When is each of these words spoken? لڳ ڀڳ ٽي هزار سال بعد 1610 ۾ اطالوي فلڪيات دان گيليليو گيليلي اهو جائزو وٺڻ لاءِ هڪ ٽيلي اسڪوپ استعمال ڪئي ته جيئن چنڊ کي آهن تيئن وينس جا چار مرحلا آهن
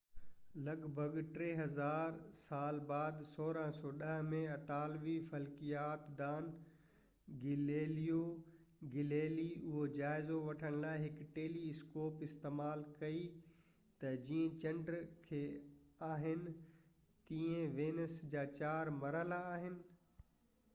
لڳ 0.65 0.79
ڀڳ 0.95 1.17
ٽي 1.33 1.47
هزار 1.57 2.15
سال 2.37 2.77
بعد 2.85 3.17
1610 3.33 4.15
۾ 4.29 4.39
اطالوي 4.53 5.13
فلڪيات 5.33 6.07
دان 6.21 6.47
گيليليو 7.43 8.23
گيليلي 8.95 9.45
اهو 9.59 9.83
جائزو 9.97 10.39
وٺڻ 10.47 10.77
لاءِ 10.85 11.03
هڪ 11.03 11.27
ٽيلي 11.35 11.61
اسڪوپ 11.75 12.25
استعمال 12.29 12.81
ڪئي 13.03 13.19
ته 13.99 14.15
جيئن 14.25 14.57
چنڊ 14.65 14.89
کي 15.27 15.43
آهن 16.09 16.45
تيئن 17.29 17.77
وينس 17.79 18.17
جا 18.33 18.47
چار 18.57 18.91
مرحلا 19.03 19.39
آهن 19.53 19.77